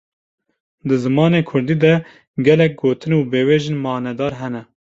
Di 0.87 0.95
zimanê 1.03 1.41
kurdî 1.49 1.75
de 1.85 1.93
gelek 2.45 2.73
gotin 2.81 3.11
û 3.17 3.19
biwêjên 3.31 3.77
manedar 3.85 4.33
hene. 4.41 4.61